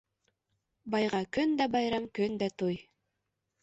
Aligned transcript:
Байға 0.95 1.21
көндә 1.39 1.71
байрам, 1.79 2.11
көндә 2.19 2.53
туй 2.63 2.85